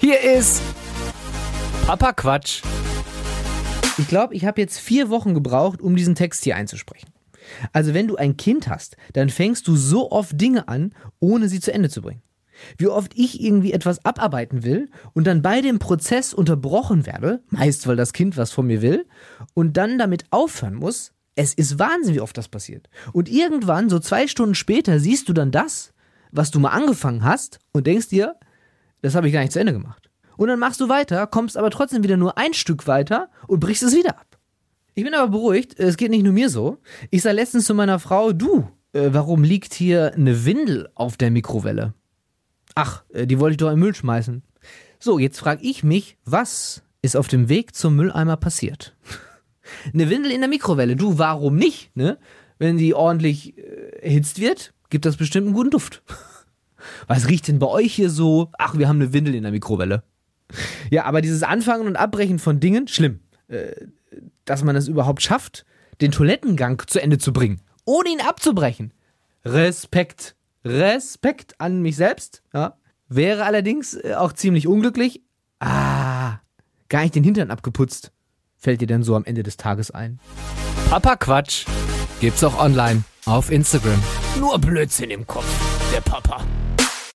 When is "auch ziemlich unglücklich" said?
74.14-75.22